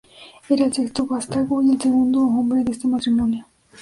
Era 0.49 0.65
el 0.65 0.73
sexto 0.73 1.05
vástago 1.05 1.61
y 1.61 1.73
el 1.73 1.79
segundo 1.79 2.21
hombre 2.23 2.63
de 2.63 2.71
este 2.71 2.87
matrimonio. 2.87 3.45